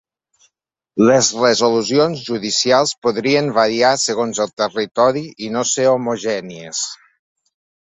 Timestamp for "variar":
3.61-3.95